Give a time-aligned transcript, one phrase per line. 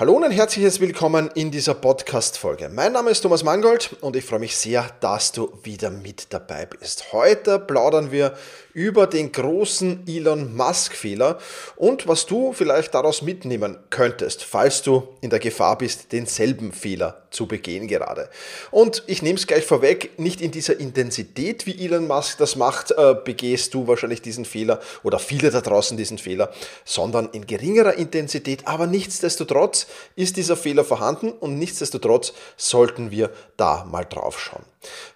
[0.00, 2.68] Hallo und ein herzliches Willkommen in dieser Podcast-Folge.
[2.68, 6.66] Mein Name ist Thomas Mangold und ich freue mich sehr, dass du wieder mit dabei
[6.66, 7.12] bist.
[7.12, 8.36] Heute plaudern wir
[8.74, 11.38] über den großen Elon Musk-Fehler
[11.74, 17.24] und was du vielleicht daraus mitnehmen könntest, falls du in der Gefahr bist, denselben Fehler
[17.30, 18.30] zu begehen gerade.
[18.70, 22.92] Und ich nehme es gleich vorweg, nicht in dieser Intensität, wie Elon Musk das macht,
[22.92, 26.52] äh, begehst du wahrscheinlich diesen Fehler oder viele da draußen diesen Fehler,
[26.84, 33.84] sondern in geringerer Intensität, aber nichtsdestotrotz ist dieser Fehler vorhanden und nichtsdestotrotz sollten wir da
[33.90, 34.64] mal drauf schauen.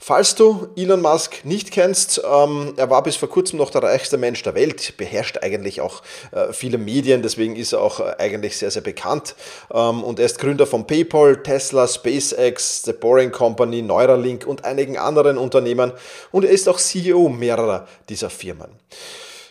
[0.01, 4.19] Falls du Elon Musk nicht kennst, ähm, er war bis vor kurzem noch der reichste
[4.19, 6.03] Mensch der Welt, beherrscht eigentlich auch
[6.33, 9.37] äh, viele Medien, deswegen ist er auch äh, eigentlich sehr, sehr bekannt.
[9.73, 14.99] Ähm, und er ist Gründer von PayPal, Tesla, SpaceX, The Boring Company, Neuralink und einigen
[14.99, 15.93] anderen Unternehmen.
[16.33, 18.71] Und er ist auch CEO mehrerer dieser Firmen.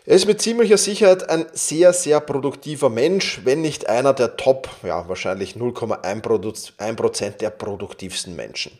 [0.03, 4.67] Er ist mit ziemlicher Sicherheit ein sehr, sehr produktiver Mensch, wenn nicht einer der Top,
[4.81, 8.71] ja wahrscheinlich 0,1% der produktivsten Menschen.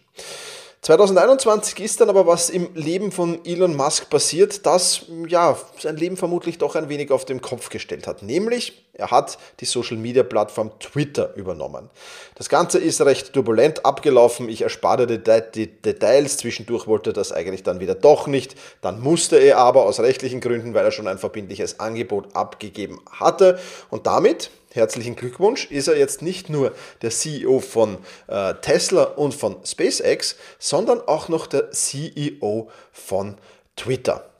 [0.82, 6.18] 2021 ist dann aber was im Leben von Elon Musk passiert, das ja sein Leben
[6.18, 8.24] vermutlich doch ein wenig auf den Kopf gestellt hat.
[8.24, 11.92] Nämlich, er hat die Social Media Plattform Twitter übernommen.
[12.34, 14.50] Das Ganze ist recht turbulent abgelaufen.
[14.50, 15.22] Ich erspare die,
[15.54, 16.38] die Details.
[16.38, 18.56] Zwischendurch wollte er das eigentlich dann wieder doch nicht.
[18.82, 23.60] Dann musste er aber aus rechtlichen Gründen, weil er schon ein verbindliches Angebot abgegeben hatte.
[23.92, 29.34] Und damit herzlichen Glückwunsch, ist er jetzt nicht nur der CEO von äh, Tesla und
[29.34, 33.38] von SpaceX, sondern auch noch der CEO von
[33.76, 34.31] Twitter.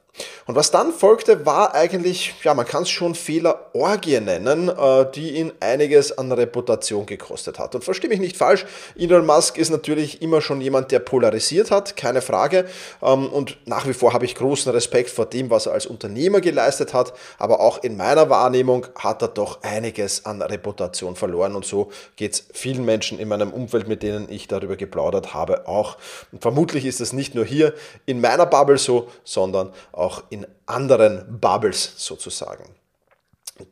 [0.46, 5.38] Und was dann folgte, war eigentlich, ja, man kann es schon Fehlerorgie nennen, äh, die
[5.38, 7.76] ihn einiges an Reputation gekostet hat.
[7.76, 8.66] Und verstehe mich nicht falsch,
[8.98, 12.66] Elon Musk ist natürlich immer schon jemand, der polarisiert hat, keine Frage.
[13.02, 16.42] Ähm, und nach wie vor habe ich großen Respekt vor dem, was er als Unternehmer
[16.42, 17.14] geleistet hat.
[17.38, 21.56] Aber auch in meiner Wahrnehmung hat er doch einiges an Reputation verloren.
[21.56, 25.68] Und so geht es vielen Menschen in meinem Umfeld, mit denen ich darüber geplaudert habe,
[25.68, 25.98] auch.
[26.32, 27.74] Und vermutlich ist es nicht nur hier
[28.06, 32.66] in meiner Bubble so, sondern auch auch in anderen Bubbles sozusagen.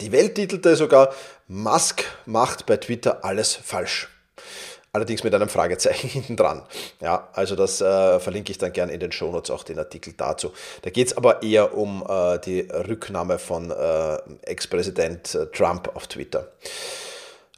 [0.01, 1.13] Die Welt titelte sogar,
[1.47, 4.07] Musk macht bei Twitter alles falsch.
[4.91, 6.63] Allerdings mit einem Fragezeichen hinten dran.
[6.99, 10.51] Ja, also das äh, verlinke ich dann gerne in den Shownotes auch den Artikel dazu.
[10.81, 16.07] Da geht es aber eher um äh, die Rücknahme von äh, Ex-Präsident äh, Trump auf
[16.07, 16.51] Twitter.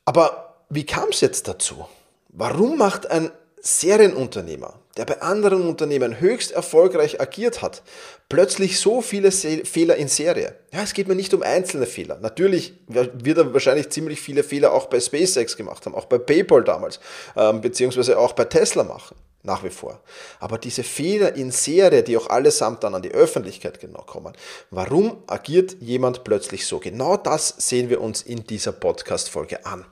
[0.06, 1.88] Aber wie kam es jetzt dazu?
[2.30, 7.82] Warum macht ein Serienunternehmer, der bei anderen Unternehmen höchst erfolgreich agiert hat,
[8.30, 10.56] plötzlich so viele Fehler in Serie.
[10.74, 12.18] Ja, es geht mir nicht um einzelne Fehler.
[12.22, 16.64] Natürlich wird er wahrscheinlich ziemlich viele Fehler auch bei SpaceX gemacht haben, auch bei PayPal
[16.64, 17.00] damals,
[17.36, 20.00] ähm, beziehungsweise auch bei Tesla machen nach wie vor.
[20.40, 24.34] Aber diese Fehler in Serie, die auch allesamt dann an die Öffentlichkeit genau kommen,
[24.70, 26.80] warum agiert jemand plötzlich so?
[26.80, 29.86] Genau das sehen wir uns in dieser Podcast-Folge an.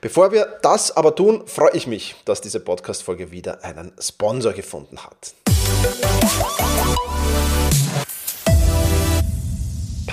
[0.00, 4.98] Bevor wir das aber tun, freue ich mich, dass diese Podcast-Folge wieder einen Sponsor gefunden
[5.04, 5.34] hat.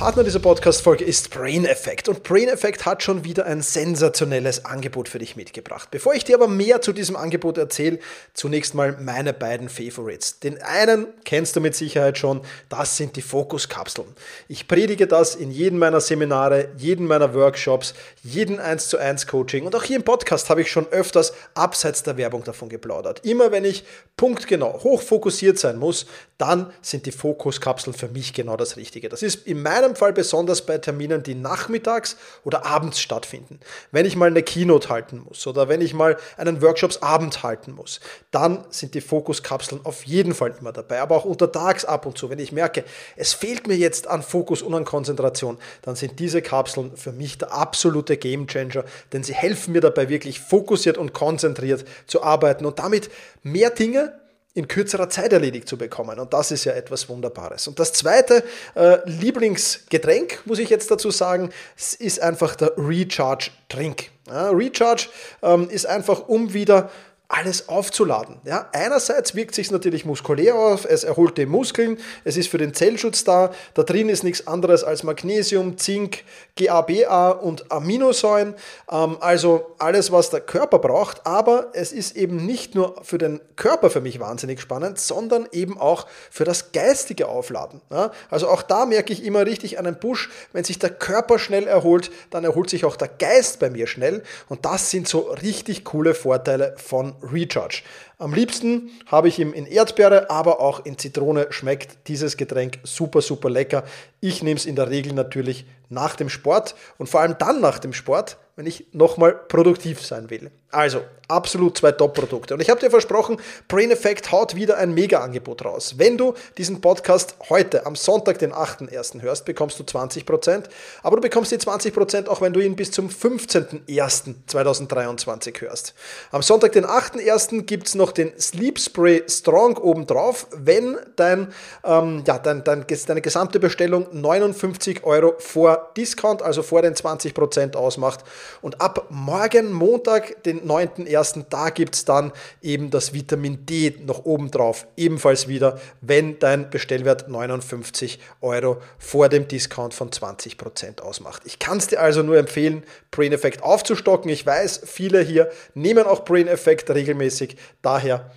[0.03, 5.07] Partner dieser Podcast-Folge ist Brain Effect und Brain Effect hat schon wieder ein sensationelles Angebot
[5.07, 5.87] für dich mitgebracht.
[5.91, 7.99] Bevor ich dir aber mehr zu diesem Angebot erzähle,
[8.33, 10.41] zunächst mal meine beiden Favorites.
[10.41, 14.09] Den einen kennst du mit Sicherheit schon, das sind die Fokuskapseln.
[14.49, 17.93] Ich predige das in jedem meiner Seminare, jeden meiner Workshops,
[18.23, 22.03] jeden 1 zu 1 Coaching und auch hier im Podcast habe ich schon öfters abseits
[22.03, 23.21] der Werbung davon geplaudert.
[23.23, 23.85] Immer wenn ich
[24.17, 29.07] punktgenau hochfokussiert sein muss, dann sind die Fokuskapseln für mich genau das Richtige.
[29.07, 33.59] Das ist in meinem meinem Fall besonders bei Terminen, die nachmittags oder abends stattfinden.
[33.91, 37.99] Wenn ich mal eine Keynote halten muss oder wenn ich mal einen Workshopsabend halten muss,
[38.31, 41.01] dann sind die Fokuskapseln auf jeden Fall immer dabei.
[41.01, 42.83] Aber auch untertags ab und zu, wenn ich merke,
[43.15, 47.37] es fehlt mir jetzt an Fokus und an Konzentration, dann sind diese Kapseln für mich
[47.37, 52.79] der absolute Gamechanger, denn sie helfen mir dabei wirklich fokussiert und konzentriert zu arbeiten und
[52.79, 53.09] damit
[53.43, 54.13] mehr Dinge
[54.55, 56.19] in kürzerer Zeit erledigt zu bekommen.
[56.19, 57.67] Und das ist ja etwas Wunderbares.
[57.67, 58.43] Und das zweite
[58.75, 64.11] äh, Lieblingsgetränk, muss ich jetzt dazu sagen, ist einfach der Recharge Drink.
[64.27, 65.07] Ja, Recharge
[65.41, 66.91] ähm, ist einfach, um wieder
[67.29, 68.39] alles aufzuladen.
[68.43, 72.75] Ja, einerseits wirkt sich natürlich muskulär auf, es erholt die Muskeln, es ist für den
[72.75, 76.25] Zellschutz da, da drin ist nichts anderes als Magnesium, Zink,
[76.57, 78.53] GABA und Aminosäuren,
[78.91, 83.41] ähm, also alles, was der Körper braucht, aber es ist eben nicht nur für den
[83.55, 87.81] Körper für mich wahnsinnig spannend, sondern eben auch für das geistige Aufladen.
[87.89, 91.65] Ja, also auch da merke ich immer richtig einen Push, wenn sich der Körper schnell
[91.65, 95.83] erholt, dann erholt sich auch der Geist bei mir schnell und das sind so richtig
[95.83, 97.83] coole Vorteile von Recharge.
[98.23, 103.21] Am liebsten habe ich ihn in Erdbeere, aber auch in Zitrone schmeckt dieses Getränk super,
[103.21, 103.83] super lecker.
[104.21, 107.79] Ich nehme es in der Regel natürlich nach dem Sport und vor allem dann nach
[107.79, 110.51] dem Sport, wenn ich nochmal produktiv sein will.
[110.69, 112.53] Also, absolut zwei Top-Produkte.
[112.53, 113.35] Und ich habe dir versprochen,
[113.67, 115.95] Brain Effect haut wieder ein Mega-Angebot raus.
[115.97, 119.21] Wenn du diesen Podcast heute am Sonntag, den 8.1.
[119.21, 120.63] hörst, bekommst du 20%.
[121.03, 125.93] Aber du bekommst die 20% auch, wenn du ihn bis zum 15.01.2023 hörst.
[126.31, 127.61] Am Sonntag, den 8.1.
[127.63, 131.47] gibt es noch den Sleep Spray Strong obendrauf, wenn dein,
[131.83, 137.75] ähm, ja, dein, dein, deine gesamte Bestellung 59 Euro vor Discount, also vor den 20%
[137.75, 138.23] ausmacht.
[138.61, 142.31] Und ab morgen, Montag, den 9.1., da gibt es dann
[142.61, 149.29] eben das Vitamin D noch oben drauf, ebenfalls wieder, wenn dein Bestellwert 59 Euro vor
[149.29, 151.41] dem Discount von 20% ausmacht.
[151.45, 154.29] Ich kann es dir also nur empfehlen, Brain Effect aufzustocken.
[154.29, 158.29] Ich weiß, viele hier nehmen auch Brain Effect regelmäßig, daher ja,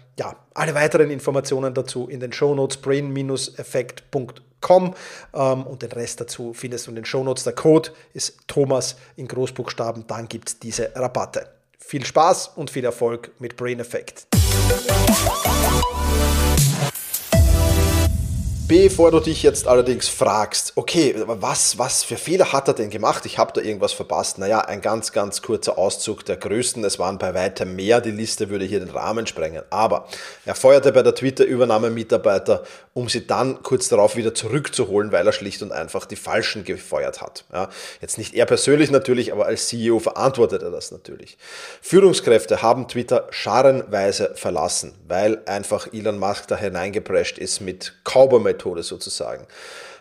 [0.55, 4.95] alle weiteren Informationen dazu in den Shownotes brain-effekt.com
[5.35, 7.45] ähm, und den Rest dazu findest du in den Shownotes.
[7.45, 11.49] Der Code ist Thomas in Großbuchstaben, dann gibt es diese Rabatte.
[11.79, 14.27] Viel Spaß und viel Erfolg mit Brain Effect.
[18.69, 23.25] Bevor du dich jetzt allerdings fragst, okay, was, was für Fehler hat er denn gemacht?
[23.25, 24.39] Ich habe da irgendwas verpasst.
[24.39, 26.83] Naja, ein ganz, ganz kurzer Auszug der größten.
[26.83, 28.01] Es waren bei weitem mehr.
[28.01, 29.63] Die Liste würde hier den Rahmen sprengen.
[29.71, 30.09] Aber
[30.45, 35.33] er feuerte bei der Twitter-Übernahme Mitarbeiter, um sie dann kurz darauf wieder zurückzuholen, weil er
[35.33, 37.45] schlicht und einfach die Falschen gefeuert hat.
[37.53, 37.69] Ja,
[38.01, 41.39] jetzt nicht er persönlich natürlich, aber als CEO verantwortet er das natürlich.
[41.83, 48.83] Führungskräfte haben Twitter scharenweise verlassen, weil einfach Elon Musk da hineingeprescht ist mit Cowboy Methode
[48.83, 49.47] sozusagen.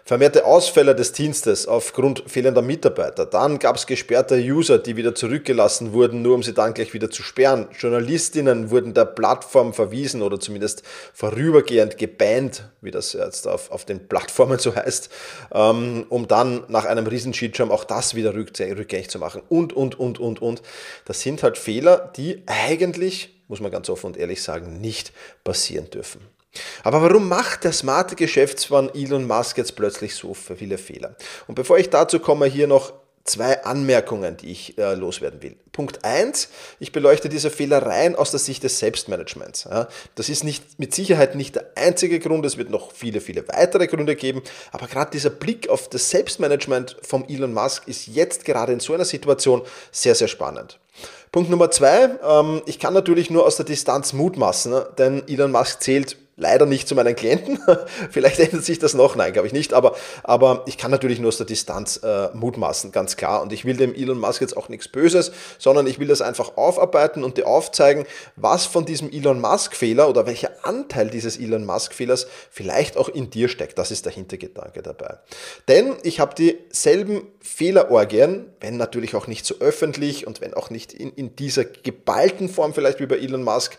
[0.07, 3.25] Vermehrte Ausfälle des Dienstes aufgrund fehlender Mitarbeiter.
[3.25, 7.09] Dann gab es gesperrte User, die wieder zurückgelassen wurden, nur um sie dann gleich wieder
[7.09, 7.69] zu sperren.
[7.75, 14.07] Journalistinnen wurden der Plattform verwiesen oder zumindest vorübergehend gebannt, wie das jetzt auf, auf den
[14.07, 15.09] Plattformen so heißt,
[15.51, 19.41] ähm, um dann nach einem riesen Cheatschirm auch das wieder rückgängig zu machen.
[19.49, 20.61] Und, und, und, und, und.
[21.05, 25.13] Das sind halt Fehler, die eigentlich, muss man ganz offen und ehrlich sagen, nicht
[25.43, 26.34] passieren dürfen.
[26.83, 31.15] Aber warum macht der smarte Geschäftsmann Elon Musk jetzt plötzlich so viele Fehler?
[31.47, 32.93] Und bevor ich dazu komme, hier noch
[33.25, 35.57] zwei Anmerkungen, die ich äh, loswerden will.
[35.71, 36.47] Punkt eins:
[36.79, 39.65] ich beleuchte diese Fehler rein aus der Sicht des Selbstmanagements.
[39.65, 43.45] Ja, das ist nicht, mit Sicherheit nicht der einzige Grund, es wird noch viele, viele
[43.47, 44.41] weitere Gründe geben,
[44.71, 48.93] aber gerade dieser Blick auf das Selbstmanagement von Elon Musk ist jetzt gerade in so
[48.93, 50.79] einer Situation sehr, sehr spannend.
[51.31, 54.87] Punkt Nummer zwei, ähm, ich kann natürlich nur aus der Distanz mutmaßen, ne?
[54.97, 57.59] denn Elon Musk zählt leider nicht zu meinen Klienten.
[58.11, 59.73] Vielleicht ändert sich das noch, nein, glaube ich nicht.
[59.73, 63.41] Aber, aber ich kann natürlich nur aus der Distanz äh, mutmaßen, ganz klar.
[63.41, 66.57] Und ich will dem Elon Musk jetzt auch nichts Böses, sondern ich will das einfach
[66.57, 68.05] aufarbeiten und dir aufzeigen,
[68.35, 73.47] was von diesem Elon Musk-Fehler oder welcher Anteil dieses Elon Musk-Fehlers vielleicht auch in dir
[73.47, 73.77] steckt.
[73.77, 75.19] Das ist der Hintergedanke dabei.
[75.67, 80.91] Denn ich habe dieselben Fehlerorgien, wenn natürlich auch nicht so öffentlich und wenn auch nicht
[80.91, 83.77] in, in dieser geballten Form vielleicht wie bei Elon Musk,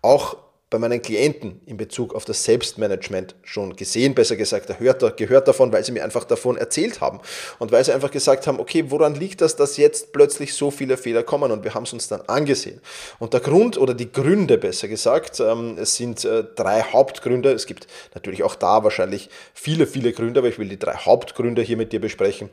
[0.00, 0.36] auch
[0.70, 5.72] bei meinen Klienten in Bezug auf das Selbstmanagement schon gesehen, besser gesagt, gehört, gehört davon,
[5.72, 7.20] weil sie mir einfach davon erzählt haben
[7.58, 10.98] und weil sie einfach gesagt haben, okay, woran liegt das, dass jetzt plötzlich so viele
[10.98, 12.80] Fehler kommen und wir haben es uns dann angesehen.
[13.18, 17.66] Und der Grund oder die Gründe, besser gesagt, ähm, es sind äh, drei Hauptgründe, es
[17.66, 21.76] gibt natürlich auch da wahrscheinlich viele, viele Gründe, aber ich will die drei Hauptgründe hier
[21.76, 22.50] mit dir besprechen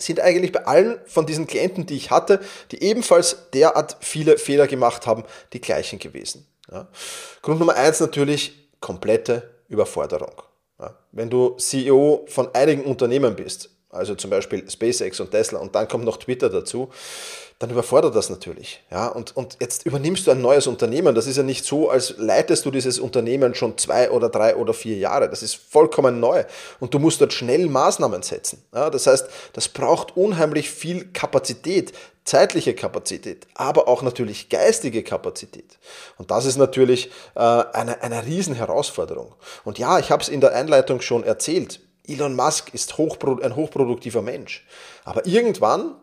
[0.00, 2.40] sind eigentlich bei allen von diesen Klienten, die ich hatte,
[2.70, 6.46] die ebenfalls derart viele Fehler gemacht haben, die gleichen gewesen.
[6.70, 6.88] Ja.
[7.42, 10.42] Grund Nummer eins natürlich komplette Überforderung.
[10.78, 10.96] Ja.
[11.12, 15.88] Wenn du CEO von einigen Unternehmen bist, also zum Beispiel SpaceX und Tesla und dann
[15.88, 16.90] kommt noch Twitter dazu,
[17.58, 18.84] dann überfordert das natürlich.
[18.90, 21.14] Ja, und, und jetzt übernimmst du ein neues Unternehmen.
[21.14, 24.72] Das ist ja nicht so, als leitest du dieses Unternehmen schon zwei oder drei oder
[24.74, 25.28] vier Jahre.
[25.28, 26.44] Das ist vollkommen neu.
[26.78, 28.62] Und du musst dort schnell Maßnahmen setzen.
[28.72, 31.92] Ja, das heißt, das braucht unheimlich viel Kapazität,
[32.24, 35.78] zeitliche Kapazität, aber auch natürlich geistige Kapazität.
[36.16, 39.34] Und das ist natürlich äh, eine, eine Riesenherausforderung.
[39.64, 41.80] Und ja, ich habe es in der Einleitung schon erzählt.
[42.08, 44.66] Elon Musk ist hochpro ein hochproduktiver Mensch.
[45.04, 45.94] Aber irgendwann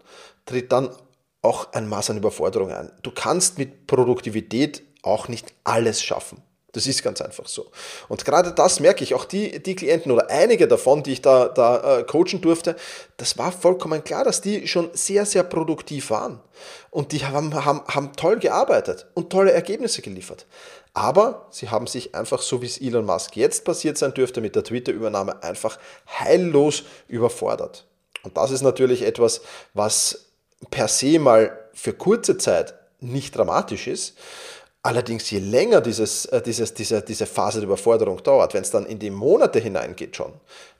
[0.45, 0.89] tritt dann
[1.41, 2.91] auch ein Maß an Überforderung ein.
[3.03, 6.41] Du kannst mit Produktivität auch nicht alles schaffen.
[6.75, 7.71] Das ist ganz einfach so.
[8.09, 11.47] Und gerade das merke ich, auch die, die Klienten oder einige davon, die ich da,
[11.47, 12.75] da äh, coachen durfte,
[13.15, 16.41] das war vollkommen klar, dass die schon sehr, sehr produktiv waren.
[16.89, 20.47] Und die haben, haben, haben toll gearbeitet und tolle Ergebnisse geliefert.
[20.95, 24.55] Aber sie haben sich einfach, so wie es Elon Musk jetzt passiert sein dürfte mit
[24.55, 27.85] der Twitter-Übernahme, einfach heillos überfordert.
[28.23, 29.41] Und das ist natürlich etwas,
[29.73, 30.29] was
[30.71, 34.15] per se mal für kurze Zeit nicht dramatisch ist,
[34.85, 38.85] Allerdings, je länger dieses, äh, dieses, diese, diese Phase der Überforderung dauert, wenn es dann
[38.85, 40.31] in die Monate hineingeht schon,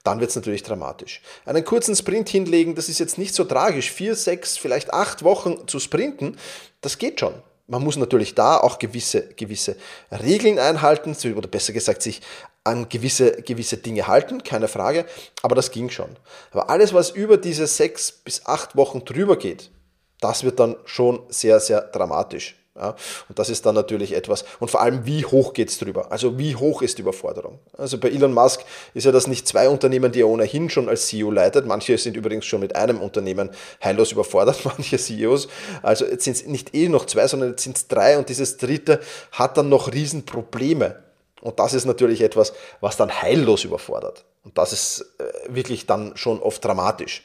[0.04, 1.24] dann wird es natürlich dramatisch.
[1.44, 3.92] Einen kurzen Sprint hinlegen, das ist jetzt nicht so tragisch.
[3.92, 6.38] Vier, sechs, vielleicht acht Wochen zu sprinten,
[6.82, 7.34] das geht schon.
[7.68, 9.76] Man muss natürlich da auch gewisse, gewisse
[10.12, 12.22] Regeln einhalten, oder besser gesagt, sich
[12.64, 15.06] an gewisse, gewisse Dinge halten, keine Frage,
[15.42, 16.10] aber das ging schon.
[16.52, 19.72] Aber alles, was über diese sechs bis acht Wochen drüber geht,
[20.20, 22.56] das wird dann schon sehr, sehr dramatisch.
[22.78, 22.94] Ja,
[23.30, 26.12] und das ist dann natürlich etwas, und vor allem, wie hoch geht es drüber?
[26.12, 27.60] Also wie hoch ist die Überforderung?
[27.78, 31.08] Also bei Elon Musk ist ja das nicht zwei Unternehmen, die er ohnehin schon als
[31.08, 31.66] CEO leitet.
[31.66, 33.50] Manche sind übrigens schon mit einem Unternehmen
[33.82, 35.48] heillos überfordert, manche CEOs.
[35.84, 38.58] Also jetzt sind es nicht eh noch zwei, sondern jetzt sind es drei und dieses
[38.58, 39.00] dritte
[39.32, 41.02] hat dann noch Riesenprobleme.
[41.40, 42.52] Und das ist natürlich etwas,
[42.82, 44.26] was dann heillos überfordert.
[44.44, 47.24] Und das ist äh, wirklich dann schon oft dramatisch.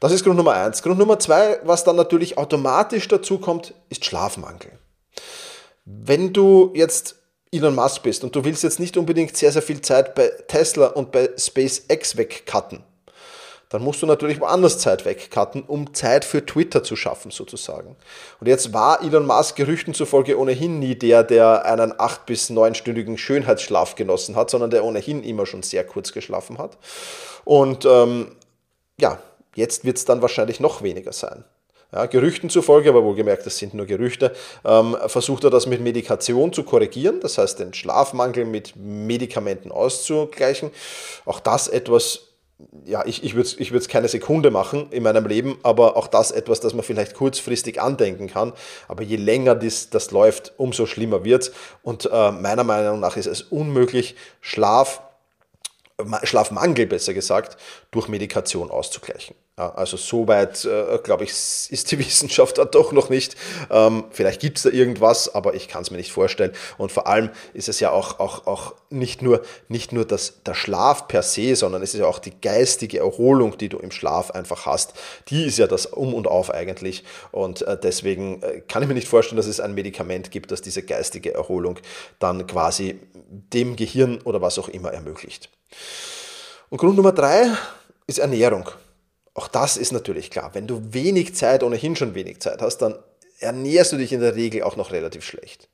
[0.00, 0.82] Das ist Grund Nummer eins.
[0.82, 4.78] Grund Nummer zwei, was dann natürlich automatisch dazu kommt, ist Schlafmangel.
[5.84, 7.16] Wenn du jetzt
[7.52, 10.88] Elon Musk bist und du willst jetzt nicht unbedingt sehr, sehr viel Zeit bei Tesla
[10.88, 12.82] und bei SpaceX wegcutten,
[13.68, 17.96] dann musst du natürlich woanders Zeit wegcutten, um Zeit für Twitter zu schaffen, sozusagen.
[18.40, 23.18] Und jetzt war Elon Musk Gerüchten zufolge ohnehin nie der, der einen acht- bis neunstündigen
[23.18, 26.78] Schönheitsschlaf genossen hat, sondern der ohnehin immer schon sehr kurz geschlafen hat.
[27.44, 28.36] Und ähm,
[29.00, 29.18] ja,
[29.54, 31.44] Jetzt wird es dann wahrscheinlich noch weniger sein.
[31.94, 34.32] Ja, Gerüchten zufolge, aber wohlgemerkt, das sind nur Gerüchte,
[34.64, 40.72] ähm, versucht er das mit Medikation zu korrigieren, das heißt den Schlafmangel mit Medikamenten auszugleichen.
[41.24, 42.30] Auch das etwas,
[42.84, 46.32] ja, ich, ich würde es ich keine Sekunde machen in meinem Leben, aber auch das
[46.32, 48.54] etwas, das man vielleicht kurzfristig andenken kann.
[48.88, 51.52] Aber je länger das, das läuft, umso schlimmer wird
[51.84, 55.00] Und äh, meiner Meinung nach ist es unmöglich, Schlaf
[56.24, 57.56] Schlafmangel besser gesagt,
[57.90, 59.36] durch Medikation auszugleichen.
[59.56, 63.36] Also soweit, äh, glaube ich, ist die Wissenschaft da doch noch nicht.
[63.70, 66.52] Ähm, vielleicht gibt es da irgendwas, aber ich kann es mir nicht vorstellen.
[66.76, 70.54] Und vor allem ist es ja auch, auch, auch nicht nur, nicht nur das, der
[70.54, 74.32] Schlaf per se, sondern es ist ja auch die geistige Erholung, die du im Schlaf
[74.32, 74.94] einfach hast.
[75.28, 77.04] Die ist ja das Um und Auf eigentlich.
[77.30, 80.62] Und äh, deswegen äh, kann ich mir nicht vorstellen, dass es ein Medikament gibt, das
[80.62, 81.78] diese geistige Erholung
[82.18, 85.48] dann quasi dem Gehirn oder was auch immer ermöglicht.
[86.70, 87.52] Und Grund Nummer drei
[88.08, 88.68] ist Ernährung.
[89.34, 90.50] Auch das ist natürlich klar.
[90.54, 92.96] Wenn du wenig Zeit, ohnehin schon wenig Zeit hast, dann
[93.40, 95.68] ernährst du dich in der Regel auch noch relativ schlecht.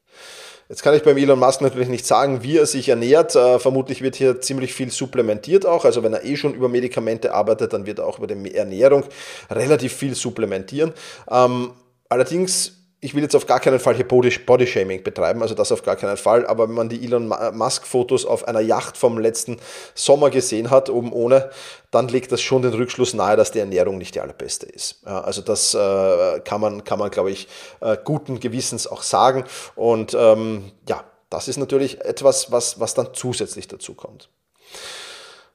[0.70, 3.34] Jetzt kann ich beim Elon Musk natürlich nicht sagen, wie er sich ernährt.
[3.34, 5.84] Äh, vermutlich wird hier ziemlich viel supplementiert auch.
[5.84, 9.04] Also wenn er eh schon über Medikamente arbeitet, dann wird er auch über die Ernährung
[9.50, 10.92] relativ viel supplementieren.
[11.28, 11.72] Ähm,
[12.08, 15.96] allerdings ich will jetzt auf gar keinen Fall hier Bodyshaming betreiben, also das auf gar
[15.96, 19.58] keinen Fall, aber wenn man die Elon Musk Fotos auf einer Yacht vom letzten
[19.94, 21.50] Sommer gesehen hat, oben ohne,
[21.90, 25.02] dann legt das schon den Rückschluss nahe, dass die Ernährung nicht die allerbeste ist.
[25.06, 27.48] Ja, also das äh, kann man, kann man glaube ich,
[27.80, 29.44] äh, guten Gewissens auch sagen
[29.76, 34.28] und ähm, ja, das ist natürlich etwas, was, was dann zusätzlich dazu kommt.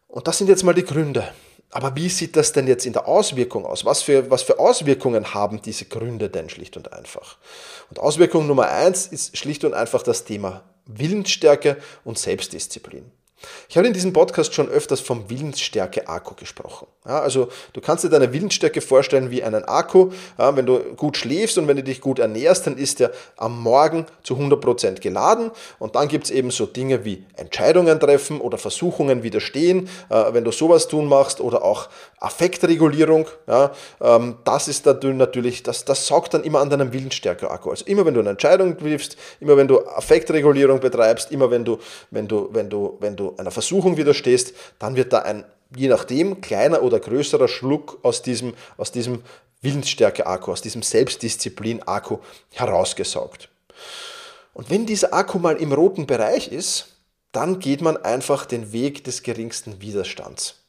[0.08, 1.28] Und das sind jetzt mal die Gründe.
[1.72, 3.84] Aber wie sieht das denn jetzt in der Auswirkung aus?
[3.86, 7.38] Was für, was für Auswirkungen haben diese Gründe denn schlicht und einfach?
[7.90, 13.12] Und Auswirkung Nummer eins ist schlicht und einfach das Thema Willensstärke und Selbstdisziplin.
[13.70, 16.88] Ich habe in diesem Podcast schon öfters vom Willensstärke-Akku gesprochen.
[17.08, 20.12] Ja, also du kannst dir deine Willensstärke vorstellen wie einen Akku.
[20.40, 23.62] Ja, wenn du gut schläfst und wenn du dich gut ernährst, dann ist der am
[23.62, 25.52] Morgen zu 100% geladen.
[25.78, 30.44] Und dann gibt es eben so Dinge wie Entscheidungen treffen oder Versuchungen widerstehen, äh, wenn
[30.44, 33.28] du sowas tun machst oder auch Affektregulierung.
[33.48, 33.72] Ja,
[34.02, 37.70] ähm, das ist natürlich, das, das saugt dann immer an deinem Willensstärke-Akku.
[37.70, 41.78] Also immer wenn du eine Entscheidung triffst, immer wenn du Affektregulierung betreibst, immer wenn du,
[42.10, 46.42] wenn du, wenn du, wenn du einer Versuchung widerstehst, dann wird da ein, je nachdem,
[46.42, 49.22] kleiner oder größerer Schluck aus diesem, aus diesem
[49.62, 52.20] Willensstärke-Akku, aus diesem Selbstdisziplin-Akku
[52.52, 53.50] herausgesaugt.
[54.54, 56.96] Und wenn dieser Akku mal im roten Bereich ist,
[57.32, 60.62] dann geht man einfach den Weg des geringsten Widerstands.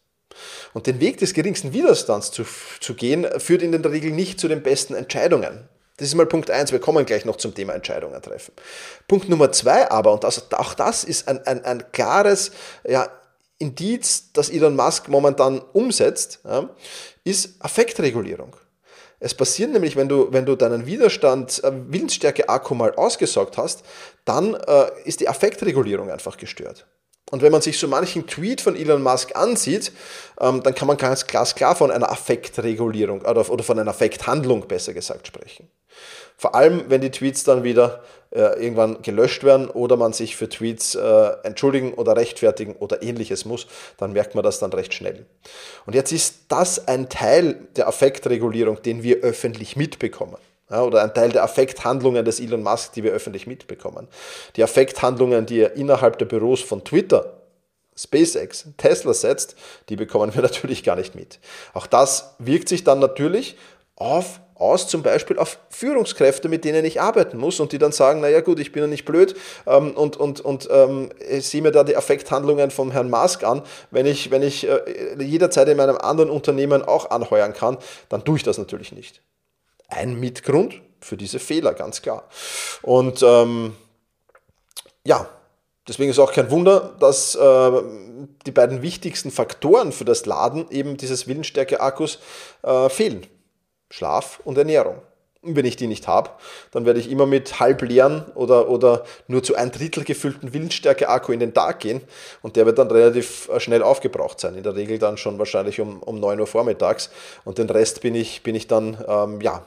[0.75, 2.45] Und den Weg des geringsten Widerstands zu,
[2.81, 5.69] zu gehen, führt in der Regel nicht zu den besten Entscheidungen.
[5.97, 6.73] Das ist mal Punkt eins.
[6.73, 8.53] Wir kommen gleich noch zum Thema Entscheidungen treffen.
[9.09, 12.53] Punkt Nummer zwei aber, und das, auch das ist ein, ein, ein klares
[12.87, 13.09] ja,
[13.59, 16.69] Indiz, das Elon Musk momentan umsetzt, ja,
[17.25, 18.55] ist Affektregulierung.
[19.19, 23.83] Es passiert nämlich, wenn du, wenn du deinen Widerstand, äh, Willensstärke-Akku mal ausgesaugt hast,
[24.27, 26.87] dann äh, ist die Affektregulierung einfach gestört.
[27.31, 29.91] Und wenn man sich so manchen Tweet von Elon Musk ansieht,
[30.41, 34.95] ähm, dann kann man ganz glasklar von einer Affektregulierung oder, oder von einer Affekthandlung besser
[34.95, 35.69] gesagt sprechen.
[36.37, 40.49] Vor allem, wenn die Tweets dann wieder äh, irgendwann gelöscht werden oder man sich für
[40.49, 43.67] Tweets äh, entschuldigen oder rechtfertigen oder ähnliches muss,
[43.97, 45.27] dann merkt man das dann recht schnell.
[45.87, 50.37] Und jetzt ist das ein Teil der Affektregulierung, den wir öffentlich mitbekommen.
[50.69, 54.09] Ja, oder ein Teil der Affekthandlungen des Elon Musk, die wir öffentlich mitbekommen.
[54.57, 57.41] Die Affekthandlungen, die er innerhalb der Büros von Twitter,
[57.97, 59.55] SpaceX, Tesla setzt,
[59.89, 61.39] die bekommen wir natürlich gar nicht mit.
[61.73, 63.57] Auch das wirkt sich dann natürlich
[63.95, 68.21] auf aus, zum Beispiel auf Führungskräfte, mit denen ich arbeiten muss und die dann sagen,
[68.21, 71.73] naja gut, ich bin ja nicht blöd ähm, und, und, und ähm, ich sehe mir
[71.73, 73.63] da die Affekthandlungen vom Herrn Musk an.
[73.91, 74.81] Wenn ich, wenn ich äh,
[75.23, 77.77] jederzeit in meinem anderen Unternehmen auch anheuern kann,
[78.09, 79.21] dann tue ich das natürlich nicht.
[79.89, 82.29] Ein Mitgrund für diese Fehler, ganz klar.
[82.83, 83.75] Und ähm,
[85.05, 85.29] ja,
[85.87, 87.71] deswegen ist auch kein Wunder, dass äh,
[88.47, 92.19] die beiden wichtigsten Faktoren für das Laden eben dieses Willensstärke-Akkus
[92.63, 93.27] äh, fehlen.
[93.91, 95.01] Schlaf und Ernährung.
[95.43, 96.31] Und wenn ich die nicht habe,
[96.73, 101.31] dann werde ich immer mit halb leeren oder, oder nur zu ein Drittel gefüllten Willensstärke-Akku
[101.31, 102.01] in den Tag gehen
[102.43, 104.57] und der wird dann relativ äh, schnell aufgebraucht sein.
[104.57, 107.11] In der Regel dann schon wahrscheinlich um, um 9 Uhr vormittags
[107.45, 109.65] und den Rest bin ich, bin ich dann ähm, ja,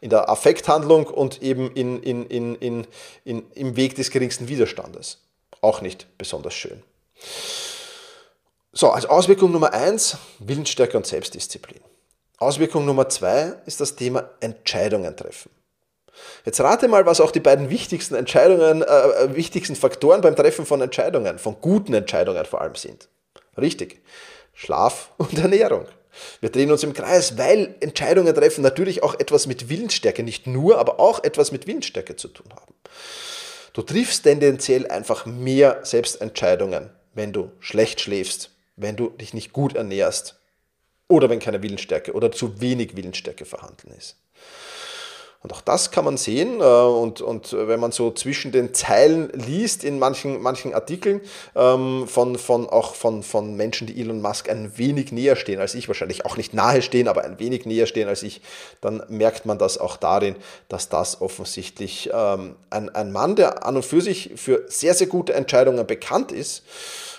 [0.00, 2.86] in der Affekthandlung und eben in, in, in, in,
[3.24, 5.18] in, im Weg des geringsten Widerstandes.
[5.60, 6.82] Auch nicht besonders schön.
[8.72, 11.80] So, als Auswirkung Nummer 1, Willensstärke und Selbstdisziplin.
[12.38, 15.50] Auswirkung Nummer zwei ist das Thema Entscheidungen treffen.
[16.44, 20.66] Jetzt rate mal, was auch die beiden wichtigsten Entscheidungen, äh, äh, wichtigsten Faktoren beim Treffen
[20.66, 23.08] von Entscheidungen, von guten Entscheidungen vor allem sind.
[23.56, 24.02] Richtig.
[24.52, 25.86] Schlaf und Ernährung.
[26.40, 30.78] Wir drehen uns im Kreis, weil Entscheidungen treffen natürlich auch etwas mit Willensstärke, nicht nur,
[30.78, 32.74] aber auch etwas mit Willensstärke zu tun haben.
[33.72, 39.74] Du triffst tendenziell einfach mehr Selbstentscheidungen, wenn du schlecht schläfst, wenn du dich nicht gut
[39.74, 40.36] ernährst,
[41.08, 44.16] oder wenn keine Willensstärke oder zu wenig Willensstärke vorhanden ist.
[45.44, 46.60] Und auch das kann man sehen.
[46.60, 51.20] Äh, und, und wenn man so zwischen den Zeilen liest in manchen, manchen Artikeln
[51.54, 55.74] ähm, von, von, auch von, von Menschen, die Elon Musk ein wenig näher stehen als
[55.74, 58.40] ich, wahrscheinlich auch nicht nahe stehen, aber ein wenig näher stehen als ich,
[58.80, 60.34] dann merkt man das auch darin,
[60.70, 65.08] dass das offensichtlich ähm, ein, ein Mann, der an und für sich für sehr, sehr
[65.08, 66.62] gute Entscheidungen bekannt ist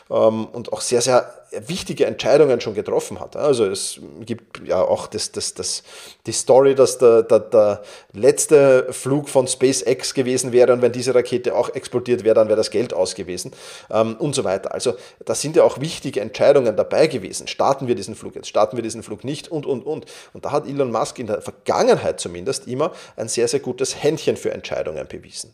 [0.07, 3.35] und auch sehr, sehr wichtige Entscheidungen schon getroffen hat.
[3.35, 5.83] Also es gibt ja auch das, das, das,
[6.25, 7.81] die Story, dass der, der, der
[8.13, 12.57] letzte Flug von SpaceX gewesen wäre und wenn diese Rakete auch explodiert wäre, dann wäre
[12.57, 13.51] das Geld aus gewesen
[13.89, 14.73] ähm, und so weiter.
[14.73, 17.47] Also da sind ja auch wichtige Entscheidungen dabei gewesen.
[17.47, 20.05] Starten wir diesen Flug jetzt, starten wir diesen Flug nicht und, und, und.
[20.33, 24.37] Und da hat Elon Musk in der Vergangenheit zumindest immer ein sehr, sehr gutes Händchen
[24.37, 25.53] für Entscheidungen bewiesen.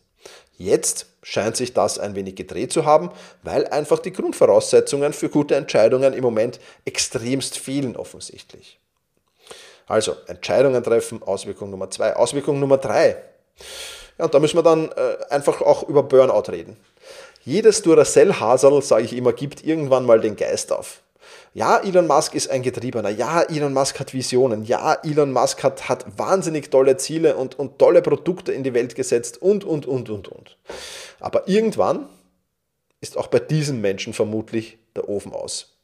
[0.57, 3.11] Jetzt scheint sich das ein wenig gedreht zu haben,
[3.43, 8.79] weil einfach die Grundvoraussetzungen für gute Entscheidungen im Moment extremst fehlen offensichtlich.
[9.87, 12.15] Also Entscheidungen treffen, Auswirkung Nummer zwei.
[12.15, 13.17] Auswirkung Nummer drei.
[14.17, 16.77] Ja, und da müssen wir dann äh, einfach auch über Burnout reden.
[17.43, 21.01] Jedes Duracell-Hasel, sage ich immer, gibt irgendwann mal den Geist auf.
[21.53, 23.09] Ja, Elon Musk ist ein Getriebener.
[23.09, 24.63] Ja, Elon Musk hat Visionen.
[24.63, 28.95] Ja, Elon Musk hat, hat wahnsinnig tolle Ziele und, und tolle Produkte in die Welt
[28.95, 30.57] gesetzt und, und, und, und, und.
[31.19, 32.07] Aber irgendwann
[33.01, 35.75] ist auch bei diesem Menschen vermutlich der Ofen aus.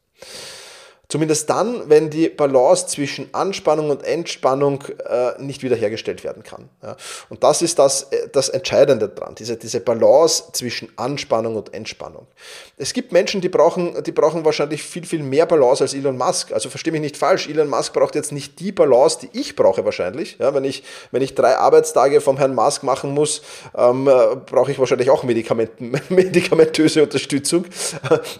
[1.09, 6.67] Zumindest dann, wenn die Balance zwischen Anspannung und Entspannung äh, nicht wiederhergestellt werden kann.
[6.83, 6.97] Ja.
[7.29, 12.27] Und das ist das, äh, das Entscheidende dran, diese, diese Balance zwischen Anspannung und Entspannung.
[12.75, 16.51] Es gibt Menschen, die brauchen, die brauchen wahrscheinlich viel, viel mehr Balance als Elon Musk.
[16.51, 19.85] Also verstehe mich nicht falsch, Elon Musk braucht jetzt nicht die Balance, die ich brauche
[19.85, 20.37] wahrscheinlich.
[20.39, 23.43] Ja, wenn, ich, wenn ich drei Arbeitstage vom Herrn Musk machen muss,
[23.77, 27.65] ähm, äh, brauche ich wahrscheinlich auch Medikamenten, medikamentöse Unterstützung.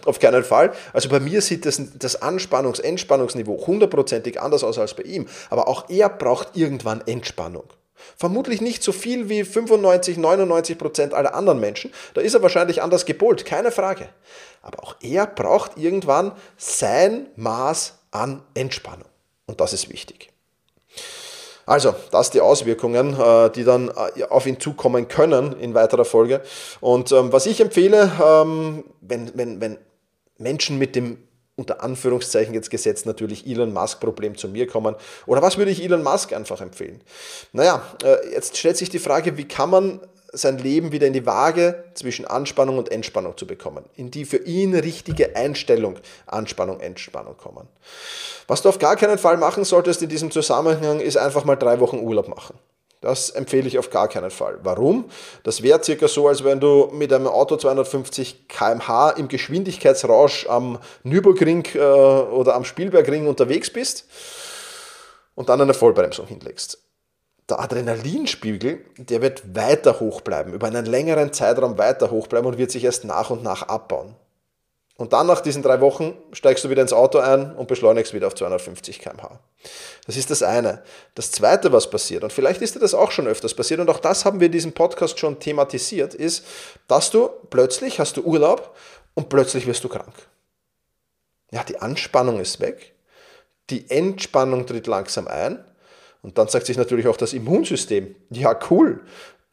[0.04, 0.74] Auf keinen Fall.
[0.92, 5.28] Also bei mir sieht das, das Anspannung Anspannungs-, Entspannungsniveau hundertprozentig anders aus als bei ihm.
[5.50, 7.66] Aber auch er braucht irgendwann Entspannung.
[8.16, 11.92] Vermutlich nicht so viel wie 95, 99 Prozent aller anderen Menschen.
[12.14, 14.10] Da ist er wahrscheinlich anders gepolt, keine Frage.
[14.62, 19.08] Aber auch er braucht irgendwann sein Maß an Entspannung.
[19.48, 20.32] Und das ist wichtig.
[21.66, 26.42] Also, das die Auswirkungen, äh, die dann äh, auf ihn zukommen können in weiterer Folge.
[26.80, 29.78] Und ähm, was ich empfehle, ähm, wenn, wenn, wenn
[30.38, 31.27] Menschen mit dem
[31.58, 34.96] unter Anführungszeichen jetzt gesetzt natürlich Elon Musk-Problem zu mir kommen.
[35.26, 37.02] Oder was würde ich Elon Musk einfach empfehlen?
[37.52, 40.00] Naja, äh, jetzt stellt sich die Frage, wie kann man
[40.32, 44.38] sein Leben wieder in die Waage zwischen Anspannung und Entspannung zu bekommen, in die für
[44.38, 47.68] ihn richtige Einstellung Anspannung, Entspannung kommen.
[48.48, 51.80] Was du auf gar keinen Fall machen solltest in diesem Zusammenhang, ist einfach mal drei
[51.80, 52.58] Wochen Urlaub machen.
[53.02, 54.58] Das empfehle ich auf gar keinen Fall.
[54.64, 55.06] Warum?
[55.44, 60.80] Das wäre circa so, als wenn du mit einem Auto 250 km/h im Geschwindigkeitsrausch am
[61.04, 64.06] Nürburgring äh, oder am Spielbergring unterwegs bist
[65.36, 66.80] und dann eine Vollbremsung hinlegst.
[67.50, 72.58] Der Adrenalinspiegel, der wird weiter hoch bleiben, über einen längeren Zeitraum weiter hoch bleiben und
[72.58, 74.16] wird sich erst nach und nach abbauen.
[74.98, 78.26] Und dann nach diesen drei Wochen steigst du wieder ins Auto ein und beschleunigst wieder
[78.26, 79.40] auf 250 km/h.
[80.08, 80.82] Das ist das eine.
[81.14, 84.00] Das zweite, was passiert, und vielleicht ist dir das auch schon öfters passiert, und auch
[84.00, 86.46] das haben wir in diesem Podcast schon thematisiert, ist,
[86.88, 88.76] dass du plötzlich hast du Urlaub
[89.14, 90.14] und plötzlich wirst du krank.
[91.52, 92.96] Ja, die Anspannung ist weg,
[93.70, 95.64] die Entspannung tritt langsam ein
[96.24, 99.02] und dann sagt sich natürlich auch das Immunsystem, ja cool,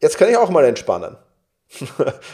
[0.00, 1.18] jetzt kann ich auch mal entspannen.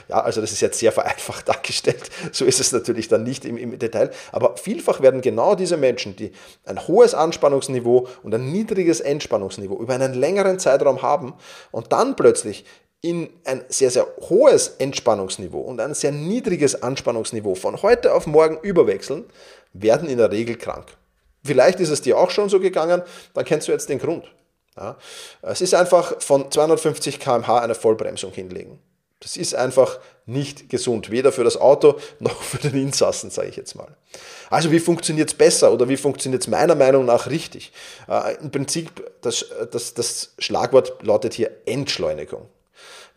[0.08, 2.10] Ja, also das ist jetzt sehr vereinfacht dargestellt.
[2.32, 4.10] So ist es natürlich dann nicht im, im, Detail.
[4.32, 6.32] Aber vielfach werden genau diese Menschen, die
[6.64, 11.34] ein hohes Anspannungsniveau und ein niedriges Entspannungsniveau über einen längeren Zeitraum haben
[11.70, 12.64] und dann plötzlich
[13.02, 18.58] in ein sehr, sehr hohes Entspannungsniveau und ein sehr niedriges Anspannungsniveau von heute auf morgen
[18.60, 19.24] überwechseln,
[19.72, 20.86] werden in der Regel krank.
[21.42, 24.30] Vielleicht ist es dir auch schon so gegangen, dann kennst du jetzt den Grund.
[24.76, 24.98] Ja,
[25.42, 28.78] es ist einfach von 250 km/h eine Vollbremsung hinlegen.
[29.20, 33.56] Das ist einfach nicht gesund, weder für das Auto noch für den Insassen, sage ich
[33.56, 33.88] jetzt mal.
[34.48, 37.72] Also wie funktioniert es besser oder wie funktioniert es meiner Meinung nach richtig?
[38.09, 42.48] Äh, Im Prinzip, das, das, das Schlagwort lautet hier Entschleunigung.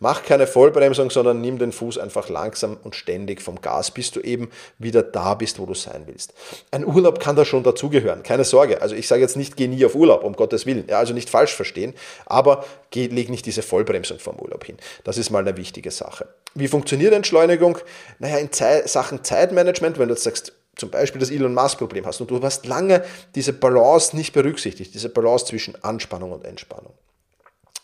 [0.03, 4.19] Mach keine Vollbremsung, sondern nimm den Fuß einfach langsam und ständig vom Gas, bis du
[4.19, 6.33] eben wieder da bist, wo du sein willst.
[6.71, 8.81] Ein Urlaub kann da schon dazugehören, keine Sorge.
[8.81, 10.83] Also ich sage jetzt nicht, geh nie auf Urlaub, um Gottes Willen.
[10.89, 11.93] Ja, also nicht falsch verstehen,
[12.25, 14.75] aber geh, leg nicht diese Vollbremsung vom Urlaub hin.
[15.05, 16.27] Das ist mal eine wichtige Sache.
[16.53, 17.77] Wie funktioniert Entschleunigung?
[18.19, 22.19] Naja, in Zeit, Sachen Zeitmanagement, wenn du jetzt sagst, zum Beispiel das Elon Musk-Problem hast
[22.19, 26.91] und du hast lange diese Balance nicht berücksichtigt, diese Balance zwischen Anspannung und Entspannung.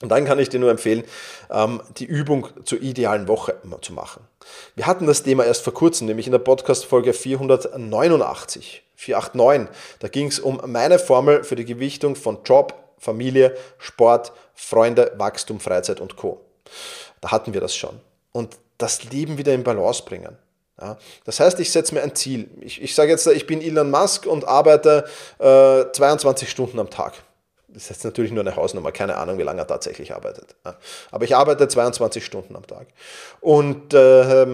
[0.02, 1.04] Und dann kann ich dir nur empfehlen,
[1.50, 4.26] ähm, die Übung zur idealen Woche zu machen.
[4.76, 9.68] Wir hatten das Thema erst vor kurzem, nämlich in der Podcast-Folge 489, 489.
[10.00, 15.60] Da ging es um meine Formel für die Gewichtung von Job, Familie, Sport, Freunde, Wachstum,
[15.60, 16.40] Freizeit und Co.
[17.20, 18.00] Da hatten wir das schon.
[18.32, 20.38] Und das Leben wieder in Balance bringen.
[20.80, 22.50] Ja, das heißt, ich setze mir ein Ziel.
[22.62, 25.06] Ich, ich sage jetzt, ich bin Elon Musk und arbeite
[25.40, 27.14] äh, 22 Stunden am Tag.
[27.74, 30.56] Das ist jetzt natürlich nur eine Hausnummer, keine Ahnung, wie lange er tatsächlich arbeitet.
[31.12, 32.88] Aber ich arbeite 22 Stunden am Tag.
[33.42, 34.46] Und äh,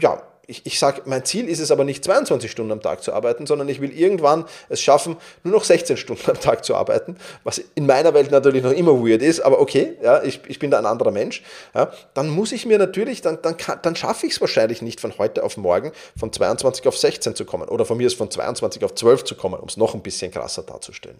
[0.00, 3.12] ja, ich, ich sage, mein Ziel ist es aber nicht 22 Stunden am Tag zu
[3.12, 7.16] arbeiten, sondern ich will irgendwann es schaffen, nur noch 16 Stunden am Tag zu arbeiten,
[7.44, 10.70] was in meiner Welt natürlich noch immer weird ist, aber okay, ja, ich, ich bin
[10.70, 11.42] da ein anderer Mensch.
[11.74, 15.16] Ja, dann muss ich mir natürlich, dann, dann, dann schaffe ich es wahrscheinlich nicht von
[15.16, 18.84] heute auf morgen von 22 auf 16 zu kommen oder von mir ist von 22
[18.84, 21.18] auf 12 zu kommen, um es noch ein bisschen krasser darzustellen.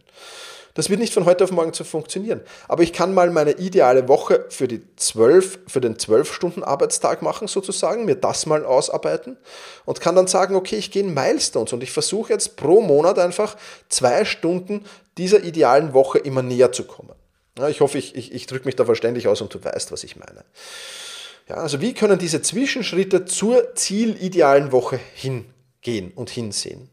[0.74, 2.40] Das wird nicht von heute auf morgen zu funktionieren.
[2.68, 8.04] Aber ich kann mal meine ideale Woche für, die 12, für den 12-Stunden-Arbeitstag machen, sozusagen,
[8.04, 9.36] mir das mal ausarbeiten
[9.84, 13.18] und kann dann sagen, okay, ich gehe in Milestones und ich versuche jetzt pro Monat
[13.18, 13.56] einfach
[13.88, 14.84] zwei Stunden
[15.18, 17.12] dieser idealen Woche immer näher zu kommen.
[17.58, 20.04] Ja, ich hoffe, ich, ich, ich drücke mich da verständlich aus und du weißt, was
[20.04, 20.44] ich meine.
[21.48, 26.88] Ja, also wie können diese Zwischenschritte zur zielidealen Woche hingehen und hinsehen?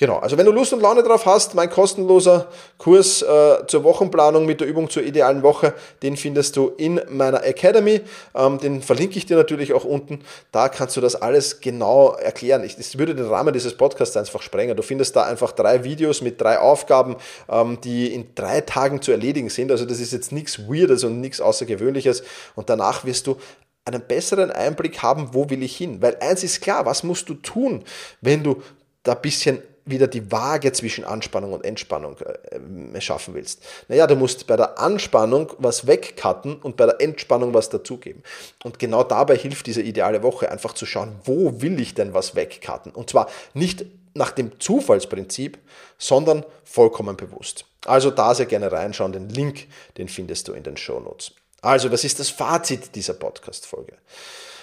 [0.00, 4.46] Genau, also wenn du Lust und Laune drauf hast, mein kostenloser Kurs äh, zur Wochenplanung
[4.46, 8.00] mit der Übung zur idealen Woche, den findest du in meiner Academy.
[8.34, 10.20] Ähm, den verlinke ich dir natürlich auch unten.
[10.52, 12.64] Da kannst du das alles genau erklären.
[12.64, 14.74] Ich, das würde den Rahmen dieses Podcasts einfach sprengen.
[14.74, 17.16] Du findest da einfach drei Videos mit drei Aufgaben,
[17.50, 19.70] ähm, die in drei Tagen zu erledigen sind.
[19.70, 22.22] Also das ist jetzt nichts Weirdes und nichts Außergewöhnliches.
[22.54, 23.36] Und danach wirst du
[23.84, 26.00] einen besseren Einblick haben, wo will ich hin.
[26.00, 27.84] Weil eins ist klar, was musst du tun,
[28.22, 28.62] wenn du
[29.02, 33.62] da ein bisschen wieder die Waage zwischen Anspannung und Entspannung äh, schaffen willst.
[33.88, 38.22] Naja, du musst bei der Anspannung was wegcutten und bei der Entspannung was dazugeben.
[38.64, 42.34] Und genau dabei hilft diese ideale Woche, einfach zu schauen, wo will ich denn was
[42.34, 42.90] wegcutten?
[42.92, 45.58] Und zwar nicht nach dem Zufallsprinzip,
[45.98, 47.64] sondern vollkommen bewusst.
[47.86, 51.32] Also da sehr gerne reinschauen, den Link, den findest du in den Show Notes.
[51.62, 53.98] Also, das ist das Fazit dieser Podcast-Folge.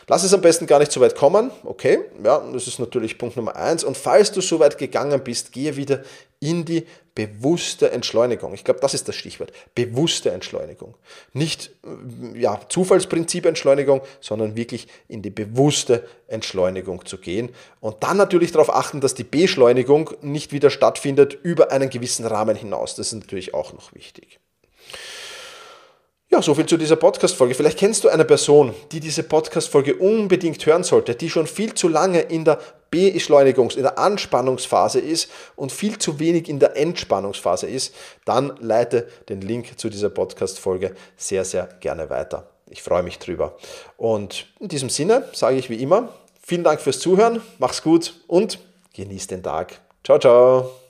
[0.10, 1.52] Lass es am besten gar nicht so weit kommen.
[1.66, 3.84] Okay, ja, das ist natürlich Punkt Nummer eins.
[3.84, 6.02] Und falls du so weit gegangen bist, gehe wieder
[6.40, 8.54] in die bewusste Entschleunigung.
[8.54, 9.52] Ich glaube, das ist das Stichwort.
[9.76, 10.96] Bewusste Entschleunigung.
[11.34, 17.50] Nicht äh, ja, Zufallsprinzip Entschleunigung, sondern wirklich in die bewusste Entschleunigung zu gehen.
[17.82, 22.56] Und dann natürlich darauf achten, dass die Beschleunigung nicht wieder stattfindet über einen gewissen Rahmen
[22.56, 22.96] hinaus.
[22.96, 24.40] Das ist natürlich auch noch wichtig.
[26.30, 27.56] Ja, so viel zu dieser Podcast-Folge.
[27.56, 31.88] Vielleicht kennst du eine Person, die diese Podcast-Folge unbedingt hören sollte, die schon viel zu
[31.88, 32.60] lange in der
[32.92, 37.96] Beschleunigungs-, in der Anspannungsphase ist und viel zu wenig in der Entspannungsphase ist.
[38.26, 42.50] Dann leite den Link zu dieser Podcast-Folge sehr, sehr gerne weiter.
[42.70, 43.56] Ich freue mich drüber.
[43.96, 46.10] Und in diesem Sinne sage ich wie immer,
[46.42, 48.60] vielen Dank fürs Zuhören, mach's gut und
[48.94, 49.80] genieß den Tag.
[50.04, 50.87] Ciao, ciao.